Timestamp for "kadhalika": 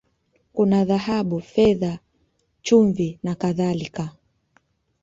3.35-4.15